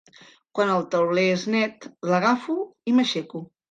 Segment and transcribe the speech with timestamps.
[0.59, 2.61] Quan el tauler és net l'agafo
[2.95, 3.49] i m'aixeco.